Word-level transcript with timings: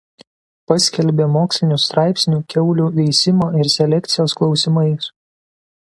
Paskelbė 0.71 1.27
mokslinių 1.33 1.77
straipsnių 1.83 2.39
kiaulių 2.53 2.89
veisimo 2.97 3.51
ir 3.61 3.73
selekcijos 3.77 4.37
klausimais. 4.41 5.13